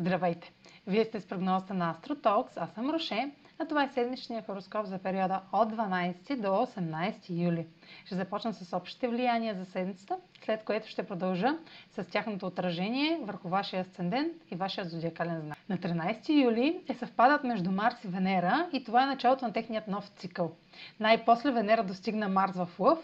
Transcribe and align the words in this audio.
Здравейте! 0.00 0.52
Вие 0.86 1.04
сте 1.04 1.20
с 1.20 1.26
прогнозата 1.26 1.74
на 1.74 1.94
AstroTalks, 1.94 2.52
аз 2.56 2.70
съм 2.70 2.90
Роше, 2.90 3.30
а 3.58 3.64
това 3.66 3.84
е 3.84 3.88
седмичният 3.88 4.46
хороскоп 4.46 4.86
за 4.86 4.98
периода 4.98 5.40
от 5.52 5.72
12 5.72 6.36
до 6.36 6.48
18 6.48 7.14
юли. 7.44 7.66
Ще 8.04 8.14
започна 8.14 8.52
с 8.54 8.76
общите 8.76 9.08
влияния 9.08 9.54
за 9.54 9.64
седмицата, 9.64 10.16
след 10.44 10.64
което 10.64 10.88
ще 10.88 11.06
продължа 11.06 11.58
с 11.90 12.04
тяхното 12.04 12.46
отражение 12.46 13.18
върху 13.22 13.48
вашия 13.48 13.80
асцендент 13.80 14.32
и 14.50 14.56
вашия 14.56 14.84
зодиакален 14.84 15.40
знак. 15.40 15.57
На 15.68 15.78
13 15.78 16.44
юли 16.44 16.80
е 16.88 16.94
съвпадат 16.94 17.44
между 17.44 17.70
Марс 17.70 18.04
и 18.04 18.08
Венера 18.08 18.68
и 18.72 18.84
това 18.84 19.02
е 19.02 19.06
началото 19.06 19.44
на 19.44 19.52
техният 19.52 19.88
нов 19.88 20.08
цикъл. 20.08 20.52
Най-после 21.00 21.50
Венера 21.50 21.84
достигна 21.84 22.28
Марс 22.28 22.52
в 22.52 22.68
Лъв 22.78 22.98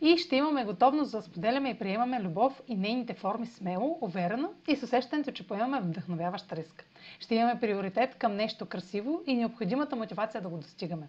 и 0.00 0.16
ще 0.18 0.36
имаме 0.36 0.64
готовност 0.64 1.12
да 1.12 1.22
споделяме 1.22 1.70
и 1.70 1.78
приемаме 1.78 2.22
любов 2.22 2.62
и 2.68 2.76
нейните 2.76 3.14
форми 3.14 3.46
смело, 3.46 3.98
уверено 4.00 4.52
и 4.68 4.76
с 4.76 4.82
усещането, 4.82 5.32
че 5.32 5.46
поемаме 5.48 5.80
вдъхновяващ 5.80 6.52
риск. 6.52 6.84
Ще 7.20 7.34
имаме 7.34 7.60
приоритет 7.60 8.14
към 8.14 8.36
нещо 8.36 8.66
красиво 8.66 9.22
и 9.26 9.34
необходимата 9.34 9.96
мотивация 9.96 10.40
да 10.40 10.48
го 10.48 10.56
достигаме. 10.56 11.08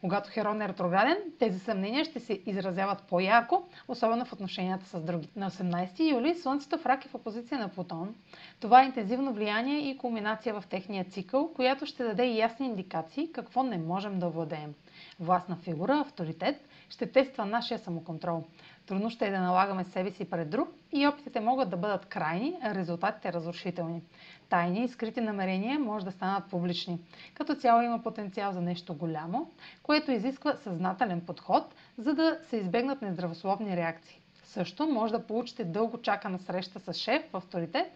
Когато 0.00 0.30
Херон 0.30 0.62
е 0.62 0.68
ретрограден, 0.68 1.16
тези 1.38 1.58
съмнения 1.58 2.04
ще 2.04 2.20
се 2.20 2.40
изразяват 2.46 3.02
по-ярко, 3.02 3.68
особено 3.88 4.24
в 4.24 4.32
отношенията 4.32 4.84
с 4.86 5.00
други. 5.00 5.28
На 5.36 5.50
18 5.50 6.12
юли 6.12 6.34
Слънцето 6.34 6.78
в 6.78 6.86
рак 6.86 7.04
е 7.04 7.08
в 7.08 7.14
опозиция 7.14 7.58
на 7.58 7.68
Плутон. 7.68 8.14
Това 8.60 8.82
е 8.82 8.86
интензивно 8.86 9.32
влияние 9.32 9.90
и 9.90 9.98
кулминация 9.98 10.60
в 10.60 10.64
техния 10.66 11.04
цикъл, 11.04 11.52
която 11.54 11.86
ще 11.86 12.04
даде 12.04 12.26
ясни 12.26 12.66
индикации 12.66 13.32
какво 13.32 13.62
не 13.62 13.78
можем 13.78 14.18
да 14.18 14.28
владеем. 14.28 14.74
Властна 15.20 15.56
фигура, 15.56 16.00
авторитет, 16.00 16.68
ще 16.90 17.12
тества 17.12 17.46
нашия 17.46 17.78
самоконтрол. 17.78 18.44
Трудно 18.86 19.10
ще 19.10 19.26
е 19.26 19.30
да 19.30 19.40
налагаме 19.40 19.84
себе 19.84 20.10
си 20.10 20.30
пред 20.30 20.50
друг 20.50 20.68
и 20.92 21.06
опитите 21.06 21.40
могат 21.40 21.70
да 21.70 21.76
бъдат 21.76 22.06
крайни, 22.06 22.58
а 22.62 22.74
резултатите 22.74 23.32
разрушителни. 23.32 24.02
Тайни 24.48 24.84
и 24.84 24.88
скрити 24.88 25.20
намерения 25.20 25.78
може 25.78 26.04
да 26.04 26.12
станат 26.12 26.50
публични. 26.50 26.98
Като 27.34 27.54
цяло 27.54 27.82
има 27.82 28.02
потенциал 28.02 28.52
за 28.52 28.60
нещо 28.60 28.94
голямо, 28.94 29.50
което 29.82 30.10
изисква 30.12 30.56
съзнателен 30.56 31.20
подход, 31.20 31.74
за 31.98 32.14
да 32.14 32.38
се 32.42 32.56
избегнат 32.56 33.02
нездравословни 33.02 33.76
реакции. 33.76 34.20
Също 34.44 34.86
може 34.86 35.12
да 35.12 35.26
получите 35.26 35.64
дълго 35.64 35.98
чакана 35.98 36.38
среща 36.38 36.80
с 36.80 36.94
шеф 36.94 37.22
в 37.32 37.36
авторитет, 37.36 37.86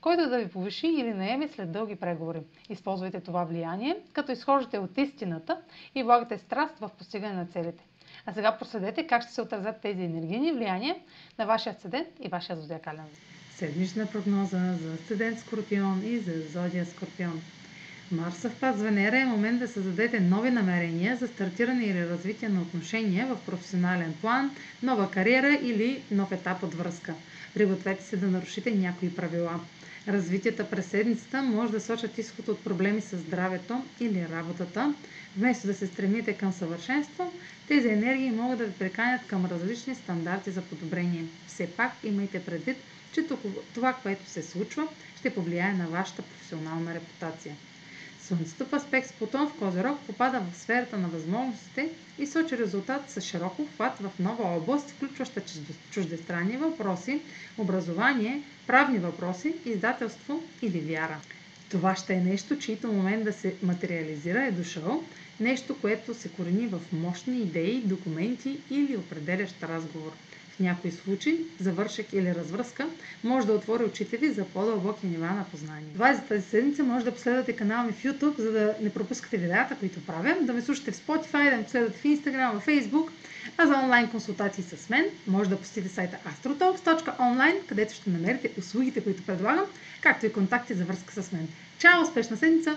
който 0.00 0.28
да 0.28 0.38
ви 0.38 0.48
повиши 0.48 0.86
или 0.86 1.14
наеме 1.14 1.48
след 1.48 1.72
дълги 1.72 1.96
преговори. 1.96 2.40
Използвайте 2.68 3.20
това 3.20 3.44
влияние, 3.44 3.96
като 4.12 4.32
изхождате 4.32 4.78
от 4.78 4.98
истината 4.98 5.60
и 5.94 6.02
влагате 6.02 6.38
страст 6.38 6.78
в 6.78 6.90
постигане 6.98 7.34
на 7.34 7.46
целите. 7.46 7.84
А 8.26 8.32
сега 8.32 8.58
проследете 8.58 9.06
как 9.06 9.22
ще 9.22 9.32
се 9.32 9.42
отразят 9.42 9.80
тези 9.80 10.02
енергийни 10.02 10.52
влияния 10.52 10.96
на 11.38 11.46
вашия 11.46 11.72
асцендент 11.72 12.08
и 12.20 12.28
вашия 12.28 12.56
зодиакален. 12.56 13.04
Седмична 13.50 14.06
прогноза 14.06 14.74
за 14.74 14.94
асцендент 14.94 15.38
Скорпион 15.38 16.02
и 16.04 16.18
за 16.18 16.32
зодия 16.50 16.86
Скорпион. 16.86 17.42
Марс 18.12 18.36
съвпад 18.36 18.78
с 18.78 18.82
Венера 18.82 19.18
е 19.18 19.24
момент 19.24 19.58
да 19.58 19.68
създадете 19.68 20.20
нови 20.20 20.50
намерения 20.50 21.16
за 21.16 21.28
стартиране 21.28 21.84
или 21.84 22.08
развитие 22.08 22.48
на 22.48 22.62
отношения 22.62 23.26
в 23.26 23.36
професионален 23.46 24.14
план, 24.20 24.50
нова 24.82 25.10
кариера 25.10 25.58
или 25.62 26.02
нов 26.10 26.32
етап 26.32 26.62
от 26.62 26.74
връзка. 26.74 27.14
Пригответе 27.54 28.04
се 28.04 28.16
да 28.16 28.26
нарушите 28.26 28.70
някои 28.70 29.14
правила. 29.14 29.60
Развитията 30.08 30.70
през 30.70 30.86
седмицата 30.86 31.42
може 31.42 31.72
да 31.72 31.80
сочат 31.80 32.18
изход 32.18 32.48
от 32.48 32.64
проблеми 32.64 33.00
с 33.00 33.16
здравето 33.16 33.84
или 34.00 34.26
работата. 34.28 34.94
Вместо 35.36 35.66
да 35.66 35.74
се 35.74 35.86
стремите 35.86 36.32
към 36.32 36.52
съвършенство, 36.52 37.32
тези 37.68 37.88
енергии 37.88 38.30
могат 38.30 38.58
да 38.58 38.64
ви 38.64 38.72
преканят 38.72 39.26
към 39.26 39.46
различни 39.46 39.94
стандарти 39.94 40.50
за 40.50 40.62
подобрение. 40.62 41.24
Все 41.46 41.66
пак 41.66 41.92
имайте 42.04 42.44
предвид, 42.44 42.76
че 43.12 43.24
това, 43.74 43.92
което 43.92 44.26
се 44.26 44.42
случва, 44.42 44.88
ще 45.16 45.34
повлияе 45.34 45.72
на 45.72 45.86
вашата 45.86 46.22
професионална 46.22 46.94
репутация. 46.94 47.54
Слънцето 48.22 48.64
в 48.64 48.72
аспект 48.72 49.08
с 49.08 49.12
Плутон 49.12 49.48
в 49.48 49.58
Козерог 49.58 49.98
попада 50.06 50.40
в 50.40 50.56
сферата 50.56 50.98
на 50.98 51.08
възможностите 51.08 51.88
и 52.18 52.26
сочи 52.26 52.58
резултат 52.58 53.10
с 53.10 53.20
широко 53.20 53.66
хват 53.74 53.98
в 53.98 54.10
нова 54.18 54.56
област, 54.56 54.90
включваща 54.90 55.42
чуждестранни 55.90 56.56
въпроси, 56.56 57.20
образование, 57.58 58.42
правни 58.66 58.98
въпроси, 58.98 59.54
издателство 59.64 60.42
или 60.62 60.80
вяра. 60.80 61.20
Това 61.70 61.96
ще 61.96 62.14
е 62.14 62.20
нещо, 62.20 62.58
чието 62.58 62.92
момент 62.92 63.24
да 63.24 63.32
се 63.32 63.54
материализира 63.62 64.44
е 64.44 64.50
дошъл, 64.50 65.04
нещо, 65.40 65.76
което 65.80 66.14
се 66.14 66.28
корени 66.28 66.66
в 66.66 66.80
мощни 66.92 67.38
идеи, 67.38 67.82
документи 67.84 68.60
или 68.70 68.96
определящ 68.96 69.62
разговор– 69.62 70.12
някои 70.62 70.90
случаи, 70.90 71.40
завършек 71.60 72.12
или 72.12 72.34
развръзка, 72.34 72.86
може 73.24 73.46
да 73.46 73.52
отвори 73.52 73.84
очите 73.84 74.16
ви 74.16 74.30
за 74.30 74.44
по-дълбоки 74.44 75.06
нива 75.06 75.26
на 75.26 75.44
познание. 75.50 75.86
Това 75.92 76.10
е 76.10 76.14
за 76.14 76.20
тази 76.20 76.42
седмица. 76.42 76.82
Може 76.82 77.04
да 77.04 77.14
последвате 77.14 77.52
канала 77.52 77.84
ми 77.84 77.92
в 77.92 78.02
YouTube, 78.02 78.40
за 78.40 78.52
да 78.52 78.74
не 78.80 78.90
пропускате 78.90 79.36
видеята, 79.36 79.76
които 79.76 80.06
правя, 80.06 80.36
да 80.40 80.52
ме 80.52 80.62
слушате 80.62 80.92
в 80.92 80.96
Spotify, 80.96 81.50
да 81.50 81.56
ме 81.56 81.64
последвате 81.64 81.98
в 81.98 82.04
Instagram, 82.04 82.60
в 82.60 82.66
Facebook, 82.66 83.08
а 83.58 83.66
за 83.66 83.74
онлайн 83.74 84.10
консултации 84.10 84.64
с 84.64 84.88
мен 84.88 85.04
може 85.26 85.50
да 85.50 85.58
посетите 85.58 85.94
сайта 85.94 86.16
astrotalks.online, 86.26 87.66
където 87.66 87.94
ще 87.94 88.10
намерите 88.10 88.50
услугите, 88.58 89.04
които 89.04 89.22
предлагам, 89.22 89.64
както 90.00 90.26
и 90.26 90.32
контакти 90.32 90.74
за 90.74 90.84
връзка 90.84 91.22
с 91.22 91.32
мен. 91.32 91.48
Чао! 91.78 92.02
Успешна 92.02 92.36
седмица! 92.36 92.76